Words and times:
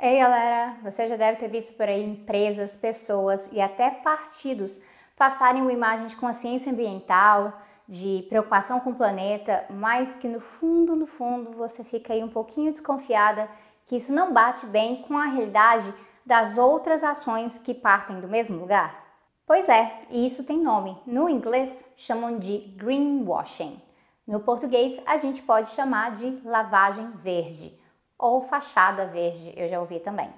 Ei 0.00 0.16
galera, 0.20 0.76
você 0.80 1.08
já 1.08 1.16
deve 1.16 1.40
ter 1.40 1.48
visto 1.48 1.76
por 1.76 1.88
aí 1.88 2.04
empresas, 2.04 2.76
pessoas 2.76 3.48
e 3.50 3.60
até 3.60 3.90
partidos 3.90 4.80
passarem 5.16 5.60
uma 5.60 5.72
imagem 5.72 6.06
de 6.06 6.14
consciência 6.14 6.70
ambiental, 6.70 7.52
de 7.88 8.24
preocupação 8.28 8.78
com 8.78 8.90
o 8.90 8.94
planeta, 8.94 9.64
mas 9.68 10.14
que 10.14 10.28
no 10.28 10.38
fundo, 10.38 10.94
no 10.94 11.04
fundo, 11.04 11.50
você 11.50 11.82
fica 11.82 12.12
aí 12.12 12.22
um 12.22 12.28
pouquinho 12.28 12.70
desconfiada 12.70 13.50
que 13.86 13.96
isso 13.96 14.12
não 14.12 14.32
bate 14.32 14.66
bem 14.66 15.02
com 15.02 15.18
a 15.18 15.24
realidade 15.24 15.92
das 16.24 16.56
outras 16.56 17.02
ações 17.02 17.58
que 17.58 17.74
partem 17.74 18.20
do 18.20 18.28
mesmo 18.28 18.56
lugar? 18.56 19.04
Pois 19.44 19.68
é, 19.68 20.02
e 20.10 20.24
isso 20.24 20.44
tem 20.44 20.60
nome. 20.60 20.96
No 21.04 21.28
inglês 21.28 21.84
chamam 21.96 22.38
de 22.38 22.58
greenwashing. 22.76 23.82
No 24.24 24.38
português 24.38 25.02
a 25.04 25.16
gente 25.16 25.42
pode 25.42 25.70
chamar 25.70 26.12
de 26.12 26.40
lavagem 26.44 27.10
verde 27.16 27.76
ou 28.18 28.42
fachada 28.42 29.06
verde, 29.06 29.54
eu 29.56 29.68
já 29.68 29.78
ouvi 29.78 30.00
também. 30.00 30.28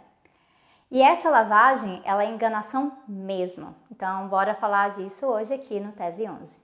E 0.90 1.00
essa 1.00 1.30
lavagem, 1.30 2.02
ela 2.04 2.24
é 2.24 2.28
enganação 2.28 2.92
mesmo. 3.08 3.74
Então, 3.90 4.28
bora 4.28 4.54
falar 4.54 4.90
disso 4.90 5.26
hoje 5.26 5.54
aqui 5.54 5.80
no 5.80 5.92
Tese 5.92 6.28
11. 6.28 6.58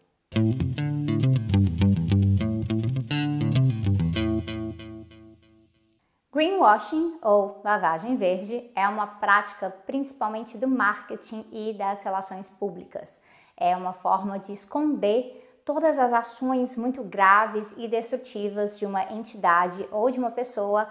Greenwashing, 6.33 7.19
ou 7.23 7.63
lavagem 7.65 8.17
verde, 8.17 8.71
é 8.75 8.87
uma 8.87 9.07
prática 9.07 9.71
principalmente 9.87 10.59
do 10.59 10.69
marketing 10.69 11.47
e 11.51 11.73
das 11.73 12.03
relações 12.03 12.49
públicas. 12.49 13.19
É 13.57 13.75
uma 13.75 13.95
forma 13.95 14.39
de 14.39 14.53
esconder 14.53 15.43
todas 15.65 15.99
as 15.99 16.13
ações 16.13 16.77
muito 16.77 17.03
graves 17.03 17.75
e 17.77 17.89
destrutivas 17.89 18.79
de 18.79 18.85
uma 18.85 19.03
entidade 19.13 19.87
ou 19.91 20.11
de 20.11 20.19
uma 20.19 20.31
pessoa 20.31 20.89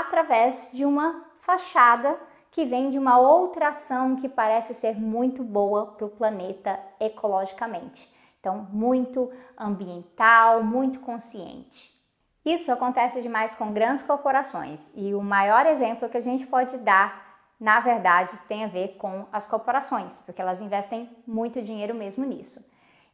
através 0.00 0.70
de 0.72 0.84
uma 0.84 1.24
fachada 1.40 2.18
que 2.50 2.64
vem 2.64 2.90
de 2.90 2.98
uma 2.98 3.18
outra 3.18 3.68
ação 3.68 4.16
que 4.16 4.28
parece 4.28 4.74
ser 4.74 4.98
muito 5.00 5.42
boa 5.42 5.86
para 5.86 6.06
o 6.06 6.10
planeta 6.10 6.78
ecologicamente. 7.00 8.12
Então, 8.38 8.66
muito 8.70 9.30
ambiental, 9.56 10.62
muito 10.62 11.00
consciente. 11.00 11.92
Isso 12.44 12.72
acontece 12.72 13.22
demais 13.22 13.54
com 13.54 13.72
grandes 13.72 14.02
corporações 14.02 14.90
e 14.94 15.14
o 15.14 15.22
maior 15.22 15.64
exemplo 15.64 16.08
que 16.08 16.16
a 16.16 16.20
gente 16.20 16.46
pode 16.46 16.76
dar, 16.78 17.38
na 17.58 17.78
verdade, 17.78 18.36
tem 18.48 18.64
a 18.64 18.68
ver 18.68 18.96
com 18.98 19.26
as 19.32 19.46
corporações, 19.46 20.18
porque 20.20 20.42
elas 20.42 20.60
investem 20.60 21.08
muito 21.26 21.62
dinheiro 21.62 21.94
mesmo 21.94 22.24
nisso. 22.24 22.62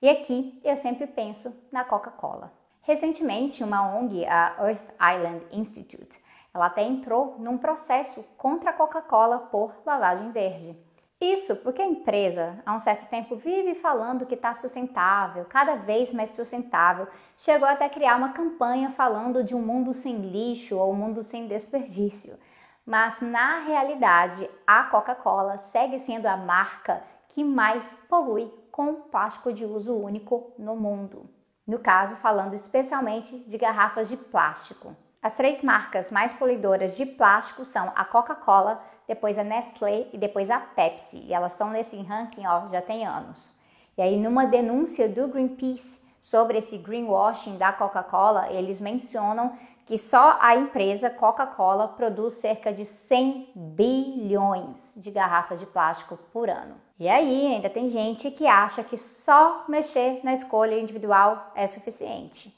E 0.00 0.08
aqui 0.08 0.58
eu 0.64 0.75
sempre 0.77 1.06
penso 1.06 1.55
na 1.70 1.84
Coca-Cola. 1.84 2.53
Recentemente, 2.81 3.62
uma 3.62 3.94
ONG, 3.94 4.25
a 4.27 4.56
Earth 4.60 4.88
Island 4.94 5.44
Institute, 5.53 6.19
ela 6.52 6.66
até 6.66 6.82
entrou 6.82 7.36
num 7.38 7.58
processo 7.58 8.24
contra 8.36 8.70
a 8.70 8.72
Coca-Cola 8.72 9.38
por 9.50 9.72
lavagem 9.84 10.30
verde. 10.30 10.77
Isso 11.20 11.56
porque 11.56 11.82
a 11.82 11.86
empresa, 11.86 12.62
há 12.64 12.72
um 12.72 12.78
certo 12.78 13.08
tempo, 13.08 13.34
vive 13.34 13.74
falando 13.74 14.24
que 14.24 14.34
está 14.34 14.54
sustentável, 14.54 15.44
cada 15.46 15.74
vez 15.74 16.12
mais 16.12 16.30
sustentável. 16.30 17.08
Chegou 17.36 17.66
até 17.66 17.86
a 17.86 17.91
criar 17.91 18.16
uma 18.16 18.32
campanha 18.32 18.88
falando 18.91 19.42
de 19.42 19.54
um 19.54 19.60
mundo 19.60 19.92
sem 19.92 20.16
lixo 20.16 20.76
ou 20.76 20.92
um 20.92 20.96
mundo 20.96 21.22
sem 21.22 21.48
desperdício. 21.48 22.38
Mas 22.86 23.20
na 23.20 23.60
realidade, 23.60 24.48
a 24.64 24.84
Coca-Cola 24.84 25.56
segue 25.56 25.98
sendo 25.98 26.26
a 26.26 26.36
marca 26.36 27.02
que 27.28 27.42
mais 27.42 27.94
polui 28.08 28.50
com 28.70 28.94
plástico 28.94 29.52
de 29.52 29.64
uso 29.64 29.94
único 29.94 30.52
no 30.56 30.76
mundo. 30.76 31.28
No 31.66 31.80
caso, 31.80 32.14
falando 32.16 32.54
especialmente 32.54 33.41
de 33.41 33.58
garrafas 33.58 34.08
de 34.08 34.16
plástico. 34.16 34.96
As 35.20 35.34
três 35.34 35.62
marcas 35.64 36.12
mais 36.12 36.33
poluidoras 36.33 36.97
de 36.97 37.05
plástico 37.05 37.64
são 37.64 37.92
a 37.97 38.05
Coca-Cola, 38.05 38.80
depois 39.06 39.36
a 39.36 39.42
Nestlé 39.42 40.06
e 40.12 40.19
depois 40.19 40.48
a 40.48 40.60
Pepsi. 40.60 41.19
E 41.27 41.34
elas 41.34 41.52
estão 41.52 41.70
nesse 41.70 41.97
ranking 42.02 42.47
ó, 42.47 42.69
já 42.69 42.80
tem 42.80 43.05
anos. 43.05 43.52
E 43.97 44.02
aí, 44.02 44.16
numa 44.16 44.47
denúncia 44.47 45.08
do 45.08 45.27
Greenpeace 45.27 46.00
sobre 46.20 46.59
esse 46.59 46.78
greenwashing 46.78 47.56
da 47.56 47.72
Coca-Cola, 47.72 48.53
eles 48.53 48.81
mencionam 48.81 49.59
que 49.84 49.98
só 49.98 50.38
a 50.41 50.54
empresa 50.54 51.10
Coca-Cola 51.10 51.88
produz 51.88 52.34
cerca 52.34 52.72
de 52.72 52.84
100 52.84 53.53
bilhões 53.56 54.93
de 54.97 55.10
garrafas 55.10 55.59
de 55.59 55.66
plástico 55.66 56.16
por 56.32 56.48
ano. 56.48 56.76
E 57.00 57.09
aí, 57.09 57.54
ainda 57.54 57.69
tem 57.69 57.88
gente 57.88 58.31
que 58.31 58.47
acha 58.47 58.84
que 58.84 58.97
só 58.97 59.64
mexer 59.66 60.20
na 60.22 60.32
escolha 60.32 60.78
individual 60.78 61.50
é 61.56 61.66
suficiente. 61.66 62.54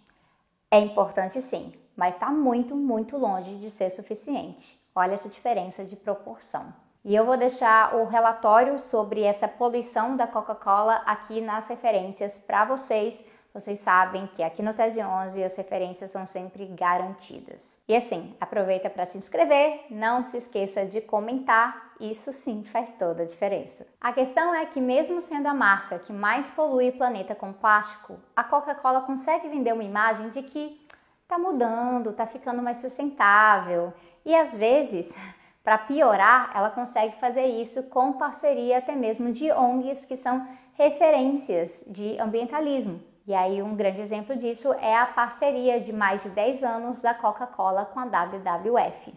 É 0.70 0.78
importante 0.78 1.40
sim, 1.40 1.72
mas 2.00 2.14
está 2.14 2.30
muito, 2.30 2.74
muito 2.74 3.18
longe 3.18 3.56
de 3.56 3.68
ser 3.68 3.90
suficiente. 3.90 4.80
Olha 4.94 5.12
essa 5.12 5.28
diferença 5.28 5.84
de 5.84 5.94
proporção. 5.94 6.72
E 7.04 7.14
eu 7.14 7.26
vou 7.26 7.36
deixar 7.36 7.94
o 7.94 8.06
relatório 8.06 8.78
sobre 8.78 9.22
essa 9.22 9.46
poluição 9.46 10.16
da 10.16 10.26
Coca-Cola 10.26 11.02
aqui 11.04 11.42
nas 11.42 11.68
referências 11.68 12.38
para 12.38 12.64
vocês. 12.64 13.22
Vocês 13.52 13.80
sabem 13.80 14.26
que 14.28 14.42
aqui 14.42 14.62
no 14.62 14.72
Tese 14.72 15.02
11 15.02 15.44
as 15.44 15.56
referências 15.56 16.10
são 16.10 16.24
sempre 16.24 16.64
garantidas. 16.68 17.78
E 17.86 17.94
assim, 17.94 18.34
aproveita 18.40 18.88
para 18.88 19.04
se 19.04 19.18
inscrever, 19.18 19.84
não 19.90 20.22
se 20.22 20.38
esqueça 20.38 20.86
de 20.86 21.02
comentar, 21.02 21.92
isso 22.00 22.32
sim 22.32 22.64
faz 22.64 22.94
toda 22.94 23.24
a 23.24 23.26
diferença. 23.26 23.86
A 24.00 24.10
questão 24.10 24.54
é 24.54 24.64
que 24.64 24.80
mesmo 24.80 25.20
sendo 25.20 25.48
a 25.48 25.54
marca 25.54 25.98
que 25.98 26.14
mais 26.14 26.48
polui 26.48 26.88
o 26.88 26.96
planeta 26.96 27.34
com 27.34 27.52
plástico, 27.52 28.18
a 28.34 28.42
Coca-Cola 28.42 29.02
consegue 29.02 29.50
vender 29.50 29.74
uma 29.74 29.84
imagem 29.84 30.30
de 30.30 30.42
que 30.42 30.80
está 31.30 31.38
mudando, 31.38 32.10
está 32.10 32.26
ficando 32.26 32.60
mais 32.60 32.78
sustentável 32.78 33.94
e 34.24 34.34
às 34.34 34.52
vezes, 34.52 35.14
para 35.62 35.78
piorar, 35.78 36.50
ela 36.54 36.70
consegue 36.70 37.16
fazer 37.20 37.46
isso 37.46 37.84
com 37.84 38.14
parceria 38.14 38.78
até 38.78 38.96
mesmo 38.96 39.30
de 39.30 39.52
ONGs 39.52 40.04
que 40.04 40.16
são 40.16 40.44
referências 40.74 41.84
de 41.86 42.18
ambientalismo. 42.18 43.00
E 43.26 43.34
aí 43.34 43.62
um 43.62 43.76
grande 43.76 44.02
exemplo 44.02 44.34
disso 44.34 44.72
é 44.74 44.96
a 44.96 45.06
parceria 45.06 45.78
de 45.78 45.92
mais 45.92 46.24
de 46.24 46.30
10 46.30 46.64
anos 46.64 47.00
da 47.00 47.14
Coca-Cola 47.14 47.84
com 47.84 48.00
a 48.00 48.04
WWF. 48.04 49.14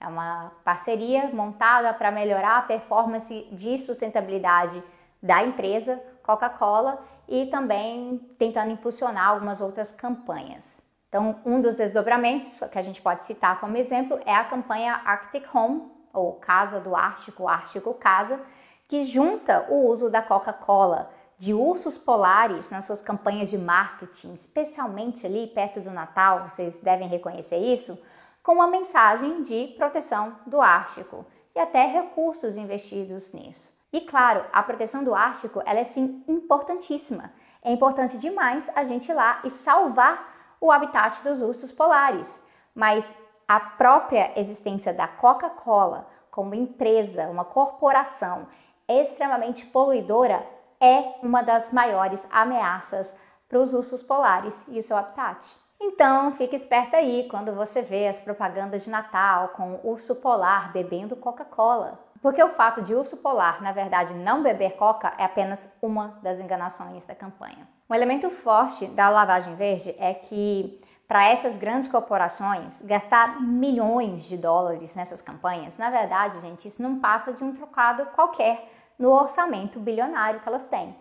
É 0.00 0.06
uma 0.06 0.52
parceria 0.62 1.28
montada 1.32 1.92
para 1.92 2.12
melhorar 2.12 2.58
a 2.58 2.62
performance 2.62 3.48
de 3.50 3.78
sustentabilidade 3.78 4.80
da 5.20 5.42
empresa 5.42 6.00
Coca-Cola 6.22 7.02
e 7.26 7.46
também 7.46 8.18
tentando 8.38 8.70
impulsionar 8.70 9.30
algumas 9.30 9.60
outras 9.60 9.90
campanhas. 9.90 10.86
Então, 11.08 11.40
um 11.44 11.60
dos 11.60 11.74
desdobramentos 11.74 12.60
que 12.70 12.78
a 12.78 12.82
gente 12.82 13.00
pode 13.00 13.24
citar 13.24 13.58
como 13.60 13.76
exemplo 13.76 14.20
é 14.26 14.34
a 14.34 14.44
campanha 14.44 15.00
Arctic 15.04 15.44
Home, 15.54 15.90
ou 16.12 16.34
Casa 16.34 16.80
do 16.80 16.94
Ártico, 16.94 17.48
Ártico 17.48 17.94
Casa, 17.94 18.40
que 18.86 19.04
junta 19.04 19.66
o 19.68 19.86
uso 19.86 20.10
da 20.10 20.22
Coca-Cola, 20.22 21.10
de 21.38 21.54
ursos 21.54 21.96
polares 21.96 22.68
nas 22.68 22.84
suas 22.84 23.00
campanhas 23.00 23.48
de 23.48 23.56
marketing, 23.56 24.34
especialmente 24.34 25.24
ali 25.24 25.46
perto 25.46 25.80
do 25.80 25.90
Natal, 25.90 26.48
vocês 26.48 26.80
devem 26.80 27.06
reconhecer 27.08 27.58
isso, 27.58 27.98
com 28.42 28.54
uma 28.54 28.66
mensagem 28.66 29.42
de 29.42 29.74
proteção 29.76 30.36
do 30.46 30.60
Ártico 30.60 31.24
e 31.54 31.60
até 31.60 31.86
recursos 31.86 32.56
investidos 32.56 33.32
nisso. 33.32 33.72
E 33.92 34.00
claro, 34.00 34.44
a 34.52 34.62
proteção 34.62 35.04
do 35.04 35.14
Ártico 35.14 35.62
ela 35.64 35.78
é 35.78 35.84
sim 35.84 36.24
importantíssima. 36.26 37.32
É 37.62 37.70
importante 37.72 38.18
demais 38.18 38.70
a 38.74 38.82
gente 38.82 39.08
ir 39.10 39.14
lá 39.14 39.40
e 39.44 39.50
salvar 39.50 40.37
o 40.60 40.70
habitat 40.70 41.22
dos 41.22 41.42
ursos 41.42 41.72
polares, 41.72 42.42
mas 42.74 43.12
a 43.46 43.58
própria 43.58 44.32
existência 44.38 44.92
da 44.92 45.08
Coca-Cola 45.08 46.06
como 46.30 46.54
empresa, 46.54 47.28
uma 47.28 47.44
corporação 47.44 48.46
extremamente 48.88 49.66
poluidora, 49.66 50.46
é 50.80 51.14
uma 51.22 51.42
das 51.42 51.72
maiores 51.72 52.26
ameaças 52.30 53.14
para 53.48 53.58
os 53.58 53.72
ursos 53.72 54.02
polares 54.02 54.64
e 54.68 54.78
o 54.78 54.82
seu 54.82 54.96
habitat. 54.96 55.48
Então, 55.80 56.32
fique 56.32 56.56
esperta 56.56 56.96
aí 56.96 57.28
quando 57.30 57.54
você 57.54 57.82
vê 57.82 58.08
as 58.08 58.20
propagandas 58.20 58.84
de 58.84 58.90
Natal 58.90 59.48
com 59.48 59.74
o 59.74 59.90
urso 59.90 60.16
polar 60.16 60.72
bebendo 60.72 61.16
Coca-Cola. 61.16 61.98
Porque 62.20 62.42
o 62.42 62.50
fato 62.50 62.82
de 62.82 62.94
urso 62.94 63.16
polar, 63.18 63.62
na 63.62 63.70
verdade, 63.70 64.12
não 64.14 64.42
beber 64.42 64.76
coca 64.76 65.14
é 65.16 65.24
apenas 65.24 65.70
uma 65.80 66.18
das 66.22 66.40
enganações 66.40 67.06
da 67.06 67.14
campanha. 67.14 67.68
Um 67.90 67.94
elemento 67.94 68.28
forte 68.28 68.86
da 68.88 69.08
lavagem 69.08 69.54
verde 69.54 69.94
é 69.98 70.12
que 70.12 70.78
para 71.06 71.26
essas 71.26 71.56
grandes 71.56 71.88
corporações 71.88 72.82
gastar 72.82 73.40
milhões 73.40 74.24
de 74.24 74.36
dólares 74.36 74.94
nessas 74.94 75.22
campanhas, 75.22 75.78
na 75.78 75.88
verdade, 75.88 76.38
gente, 76.40 76.68
isso 76.68 76.82
não 76.82 76.98
passa 76.98 77.32
de 77.32 77.42
um 77.42 77.54
trocado 77.54 78.04
qualquer 78.14 78.70
no 78.98 79.08
orçamento 79.08 79.80
bilionário 79.80 80.40
que 80.40 80.46
elas 80.46 80.66
têm. 80.66 80.94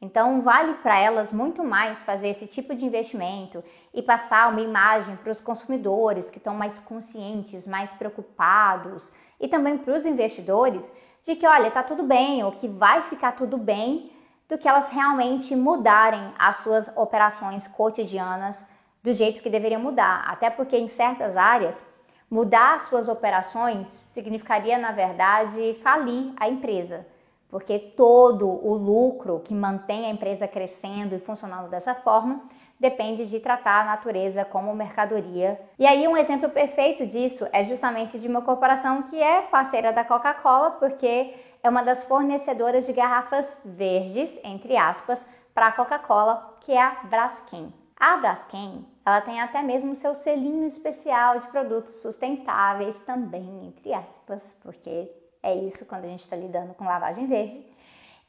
Então, 0.00 0.42
vale 0.42 0.74
para 0.74 0.98
elas 0.98 1.32
muito 1.32 1.62
mais 1.62 2.02
fazer 2.02 2.30
esse 2.30 2.48
tipo 2.48 2.74
de 2.74 2.84
investimento 2.84 3.62
e 3.94 4.02
passar 4.02 4.50
uma 4.50 4.60
imagem 4.60 5.14
para 5.14 5.30
os 5.30 5.40
consumidores 5.40 6.28
que 6.28 6.38
estão 6.38 6.56
mais 6.56 6.76
conscientes, 6.80 7.68
mais 7.68 7.92
preocupados 7.92 9.12
e 9.38 9.46
também 9.46 9.78
para 9.78 9.94
os 9.94 10.04
investidores 10.04 10.92
de 11.22 11.36
que, 11.36 11.46
olha, 11.46 11.70
tá 11.70 11.84
tudo 11.84 12.02
bem 12.02 12.42
ou 12.42 12.50
que 12.50 12.66
vai 12.66 13.02
ficar 13.02 13.30
tudo 13.30 13.56
bem 13.56 14.10
do 14.52 14.58
que 14.58 14.68
elas 14.68 14.90
realmente 14.90 15.56
mudarem 15.56 16.32
as 16.38 16.58
suas 16.58 16.90
operações 16.94 17.66
cotidianas 17.66 18.66
do 19.02 19.12
jeito 19.12 19.42
que 19.42 19.50
deveriam 19.50 19.80
mudar. 19.80 20.24
Até 20.28 20.50
porque 20.50 20.76
em 20.76 20.86
certas 20.86 21.36
áreas, 21.36 21.84
Mudar 22.32 22.80
suas 22.80 23.10
operações 23.10 23.86
significaria, 23.86 24.78
na 24.78 24.90
verdade, 24.90 25.76
falir 25.82 26.32
a 26.40 26.48
empresa, 26.48 27.06
porque 27.50 27.78
todo 27.78 28.48
o 28.48 28.72
lucro 28.72 29.42
que 29.44 29.52
mantém 29.52 30.06
a 30.06 30.08
empresa 30.08 30.48
crescendo 30.48 31.14
e 31.14 31.18
funcionando 31.18 31.68
dessa 31.68 31.94
forma 31.94 32.40
depende 32.80 33.26
de 33.26 33.38
tratar 33.38 33.82
a 33.82 33.84
natureza 33.84 34.46
como 34.46 34.74
mercadoria. 34.74 35.60
E 35.78 35.86
aí 35.86 36.08
um 36.08 36.16
exemplo 36.16 36.48
perfeito 36.48 37.04
disso 37.04 37.46
é 37.52 37.62
justamente 37.64 38.18
de 38.18 38.26
uma 38.26 38.40
corporação 38.40 39.02
que 39.02 39.22
é 39.22 39.42
parceira 39.42 39.92
da 39.92 40.02
Coca-Cola, 40.02 40.70
porque 40.70 41.34
é 41.62 41.68
uma 41.68 41.82
das 41.82 42.04
fornecedoras 42.04 42.86
de 42.86 42.92
garrafas 42.92 43.60
verdes, 43.64 44.38
entre 44.42 44.76
aspas, 44.76 45.24
para 45.54 45.68
a 45.68 45.72
Coca-Cola, 45.72 46.58
que 46.60 46.72
é 46.72 46.82
a 46.82 47.04
Braskem. 47.04 47.72
A 47.96 48.16
Braskem, 48.16 48.84
ela 49.06 49.20
tem 49.20 49.40
até 49.40 49.62
mesmo 49.62 49.94
seu 49.94 50.14
selinho 50.14 50.66
especial 50.66 51.38
de 51.38 51.46
produtos 51.48 52.02
sustentáveis 52.02 53.00
também, 53.02 53.66
entre 53.66 53.94
aspas, 53.94 54.56
porque 54.60 55.08
é 55.42 55.54
isso 55.54 55.86
quando 55.86 56.04
a 56.04 56.08
gente 56.08 56.20
está 56.20 56.34
lidando 56.34 56.74
com 56.74 56.84
lavagem 56.84 57.26
verde. 57.26 57.64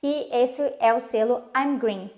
E 0.01 0.30
esse 0.31 0.62
é 0.80 0.94
o 0.94 1.00
selo 1.00 1.44
I'm 1.57 1.77
Green. 1.77 2.12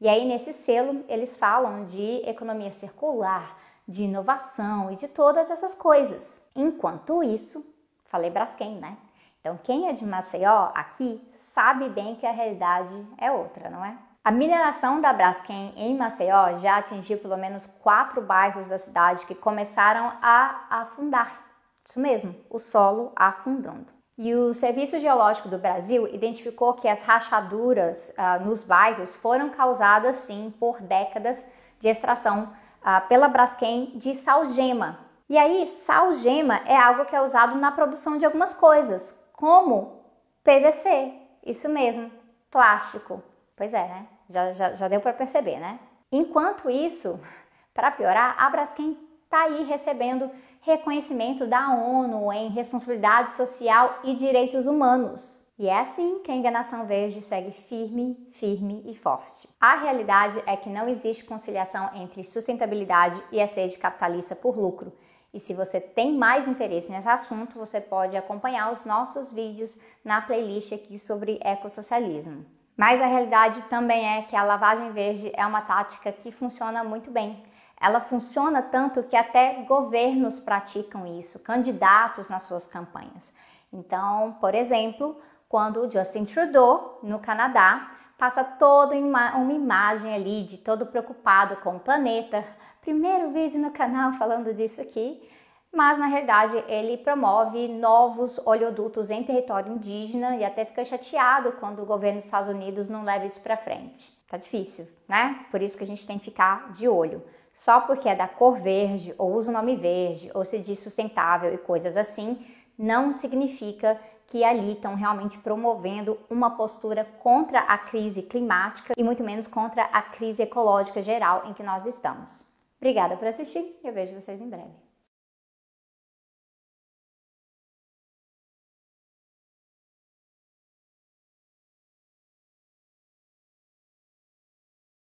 E 0.00 0.08
aí 0.08 0.24
nesse 0.26 0.52
selo 0.52 1.04
eles 1.08 1.36
falam 1.36 1.82
de 1.82 2.28
economia 2.28 2.70
circular, 2.70 3.58
de 3.86 4.04
inovação 4.04 4.90
e 4.92 4.96
de 4.96 5.08
todas 5.08 5.50
essas 5.50 5.74
coisas. 5.74 6.40
Enquanto 6.54 7.22
isso, 7.22 7.64
falei 8.04 8.30
Braskem, 8.30 8.76
né? 8.76 8.96
Então 9.42 9.58
quem 9.60 9.88
é 9.88 9.92
de 9.92 10.06
Maceió 10.06 10.70
aqui 10.72 11.20
sabe 11.32 11.88
bem 11.88 12.14
que 12.14 12.24
a 12.24 12.30
realidade 12.30 12.94
é 13.18 13.28
outra, 13.32 13.68
não 13.68 13.84
é? 13.84 13.98
A 14.22 14.30
mineração 14.30 15.00
da 15.00 15.12
Braskem 15.12 15.72
em 15.76 15.96
Maceió 15.96 16.56
já 16.58 16.76
atingiu 16.76 17.18
pelo 17.18 17.36
menos 17.36 17.66
quatro 17.82 18.22
bairros 18.22 18.68
da 18.68 18.78
cidade 18.78 19.26
que 19.26 19.34
começaram 19.34 20.12
a 20.22 20.64
afundar. 20.70 21.42
Isso 21.84 21.98
mesmo, 21.98 22.36
o 22.48 22.60
solo 22.60 23.10
afundando. 23.16 23.88
E 24.16 24.32
o 24.32 24.54
Serviço 24.54 25.00
Geológico 25.00 25.48
do 25.48 25.58
Brasil 25.58 26.06
identificou 26.14 26.74
que 26.74 26.86
as 26.86 27.02
rachaduras 27.02 28.10
uh, 28.10 28.44
nos 28.44 28.62
bairros 28.62 29.16
foram 29.16 29.50
causadas 29.50 30.14
sim 30.14 30.54
por 30.60 30.80
décadas 30.80 31.44
de 31.80 31.88
extração 31.88 32.52
uh, 32.80 33.08
pela 33.08 33.26
Braskem 33.26 33.90
de 33.96 34.14
salgema. 34.14 35.00
E 35.28 35.36
aí, 35.36 35.66
salgema 35.66 36.60
é 36.64 36.76
algo 36.76 37.06
que 37.06 37.16
é 37.16 37.20
usado 37.20 37.56
na 37.56 37.72
produção 37.72 38.18
de 38.18 38.24
algumas 38.24 38.54
coisas, 38.54 39.20
como 39.42 40.04
PVC, 40.44 41.14
isso 41.44 41.68
mesmo, 41.68 42.12
plástico. 42.48 43.20
Pois 43.56 43.74
é, 43.74 43.88
né? 43.88 44.06
Já, 44.28 44.52
já, 44.52 44.74
já 44.74 44.86
deu 44.86 45.00
para 45.00 45.12
perceber, 45.12 45.58
né? 45.58 45.80
Enquanto 46.12 46.70
isso, 46.70 47.20
para 47.74 47.90
piorar, 47.90 48.36
a 48.38 48.48
Braskem 48.48 48.96
está 49.24 49.42
aí 49.42 49.64
recebendo 49.64 50.30
reconhecimento 50.60 51.44
da 51.44 51.74
ONU 51.74 52.32
em 52.32 52.50
responsabilidade 52.50 53.32
social 53.32 53.98
e 54.04 54.14
direitos 54.14 54.68
humanos. 54.68 55.44
E 55.58 55.66
é 55.66 55.76
assim 55.76 56.20
que 56.20 56.30
a 56.30 56.36
enganação 56.36 56.86
verde 56.86 57.20
segue 57.20 57.50
firme, 57.50 58.16
firme 58.34 58.84
e 58.86 58.94
forte. 58.94 59.48
A 59.60 59.74
realidade 59.74 60.40
é 60.46 60.56
que 60.56 60.70
não 60.70 60.88
existe 60.88 61.24
conciliação 61.24 61.90
entre 61.96 62.22
sustentabilidade 62.22 63.20
e 63.32 63.40
a 63.40 63.48
sede 63.48 63.76
capitalista 63.76 64.36
por 64.36 64.56
lucro. 64.56 64.92
E 65.32 65.40
se 65.40 65.54
você 65.54 65.80
tem 65.80 66.16
mais 66.16 66.46
interesse 66.46 66.90
nesse 66.90 67.08
assunto, 67.08 67.58
você 67.58 67.80
pode 67.80 68.16
acompanhar 68.16 68.70
os 68.70 68.84
nossos 68.84 69.32
vídeos 69.32 69.78
na 70.04 70.20
playlist 70.20 70.72
aqui 70.72 70.98
sobre 70.98 71.40
ecossocialismo. 71.42 72.44
Mas 72.76 73.00
a 73.00 73.06
realidade 73.06 73.62
também 73.64 74.18
é 74.18 74.22
que 74.22 74.36
a 74.36 74.42
lavagem 74.42 74.92
verde 74.92 75.30
é 75.34 75.46
uma 75.46 75.62
tática 75.62 76.12
que 76.12 76.30
funciona 76.30 76.84
muito 76.84 77.10
bem. 77.10 77.42
Ela 77.80 78.00
funciona 78.00 78.62
tanto 78.62 79.02
que 79.02 79.16
até 79.16 79.64
governos 79.64 80.38
praticam 80.38 81.06
isso, 81.06 81.38
candidatos 81.38 82.28
nas 82.28 82.42
suas 82.42 82.66
campanhas. 82.66 83.32
Então, 83.72 84.36
por 84.40 84.54
exemplo, 84.54 85.20
quando 85.48 85.90
Justin 85.90 86.24
Trudeau, 86.24 86.98
no 87.02 87.18
Canadá, 87.18 87.90
passa 88.16 88.44
toda 88.44 88.94
uma 88.94 89.52
imagem 89.52 90.14
ali 90.14 90.44
de 90.44 90.58
todo 90.58 90.86
preocupado 90.86 91.56
com 91.56 91.76
o 91.76 91.80
planeta. 91.80 92.44
Primeiro 92.82 93.30
vídeo 93.30 93.58
no 93.58 93.70
canal 93.70 94.12
falando 94.12 94.52
disso 94.52 94.82
aqui 94.82 95.26
mas 95.72 95.98
na 95.98 96.06
realidade 96.06 96.62
ele 96.68 96.98
promove 96.98 97.66
novos 97.66 98.38
oleodutos 98.44 99.10
em 99.10 99.24
território 99.24 99.72
indígena 99.72 100.36
e 100.36 100.44
até 100.44 100.66
fica 100.66 100.84
chateado 100.84 101.52
quando 101.52 101.82
o 101.82 101.86
governo 101.86 102.18
dos 102.18 102.26
Estados 102.26 102.50
Unidos 102.50 102.88
não 102.88 103.04
leva 103.04 103.24
isso 103.24 103.40
para 103.40 103.56
frente. 103.56 104.12
Tá 104.28 104.36
difícil, 104.36 104.86
né? 105.08 105.46
Por 105.50 105.62
isso 105.62 105.76
que 105.76 105.82
a 105.82 105.86
gente 105.86 106.06
tem 106.06 106.18
que 106.18 106.26
ficar 106.26 106.70
de 106.72 106.86
olho. 106.86 107.22
Só 107.54 107.80
porque 107.80 108.08
é 108.08 108.14
da 108.14 108.28
cor 108.28 108.56
verde 108.56 109.14
ou 109.16 109.34
usa 109.34 109.50
o 109.50 109.52
nome 109.52 109.74
verde 109.76 110.30
ou 110.34 110.44
se 110.44 110.58
diz 110.58 110.78
sustentável 110.78 111.52
e 111.52 111.58
coisas 111.58 111.96
assim, 111.96 112.46
não 112.78 113.12
significa 113.12 113.98
que 114.26 114.44
ali 114.44 114.72
estão 114.72 114.94
realmente 114.94 115.38
promovendo 115.38 116.18
uma 116.30 116.50
postura 116.50 117.04
contra 117.20 117.60
a 117.60 117.76
crise 117.76 118.22
climática 118.22 118.92
e 118.96 119.02
muito 119.02 119.22
menos 119.22 119.46
contra 119.46 119.84
a 119.84 120.02
crise 120.02 120.42
ecológica 120.42 121.02
geral 121.02 121.44
em 121.46 121.52
que 121.52 121.62
nós 121.62 121.86
estamos. 121.86 122.51
Obrigada 122.82 123.16
por 123.16 123.28
assistir 123.28 123.78
e 123.80 123.86
eu 123.86 123.92
vejo 123.92 124.12
vocês 124.12 124.40
em 124.40 124.48
breve. 124.48 124.91